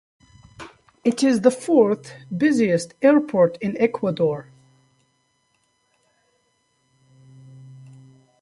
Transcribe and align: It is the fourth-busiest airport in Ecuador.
It 1.03 1.21
is 1.23 1.41
the 1.41 1.51
fourth-busiest 1.51 2.95
airport 3.03 3.57
in 3.57 3.79
Ecuador. 3.79 4.47